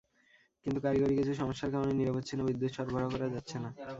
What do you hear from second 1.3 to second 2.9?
সমস্যার কারণে নিরবচ্ছিন্ন বিদ্যুৎ